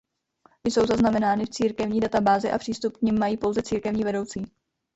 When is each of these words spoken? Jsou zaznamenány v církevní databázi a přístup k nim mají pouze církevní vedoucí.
Jsou 0.63 0.85
zaznamenány 0.85 1.45
v 1.45 1.49
církevní 1.49 1.99
databázi 1.99 2.51
a 2.51 2.57
přístup 2.57 2.97
k 2.97 3.01
nim 3.01 3.19
mají 3.19 3.37
pouze 3.37 3.61
církevní 3.61 4.03
vedoucí. 4.03 4.51